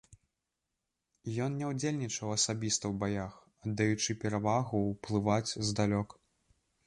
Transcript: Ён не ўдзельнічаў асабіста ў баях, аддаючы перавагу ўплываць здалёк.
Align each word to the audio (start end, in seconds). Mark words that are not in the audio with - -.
Ён 1.47 1.51
не 1.59 1.67
ўдзельнічаў 1.71 2.27
асабіста 2.37 2.83
ў 2.91 2.97
баях, 3.05 3.33
аддаючы 3.65 4.17
перавагу 4.23 4.81
ўплываць 4.93 5.57
здалёк. 5.69 6.09